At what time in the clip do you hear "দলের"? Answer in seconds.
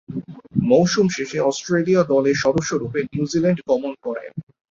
2.03-2.35